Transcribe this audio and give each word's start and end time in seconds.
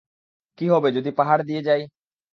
কী 0.57 0.65
হবে 0.69 0.89
যদি 0.91 1.09
পাহাড় 1.17 1.43
দিয়ে 1.43 1.61
যাই? 1.63 1.81